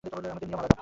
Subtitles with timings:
[0.03, 0.75] আমাদের নিয়ম আলাদা।